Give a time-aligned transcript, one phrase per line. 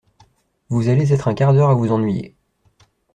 [0.69, 2.33] Vous allez être un quart d’heure à vous ennuyer.